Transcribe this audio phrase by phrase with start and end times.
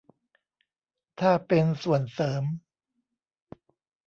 [1.19, 2.43] ถ้าเป็น "ส่วนเสริม"